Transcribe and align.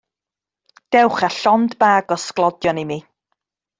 Dewch 0.95 1.21
â 1.27 1.29
llond 1.39 1.73
bag 1.83 2.15
o 2.17 2.17
sglodion 2.25 2.81
i 2.85 2.87
mi. 2.93 2.99